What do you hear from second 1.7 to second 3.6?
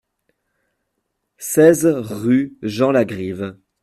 rue Jean Lagrive